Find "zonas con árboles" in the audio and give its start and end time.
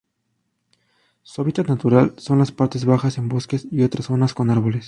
4.07-4.79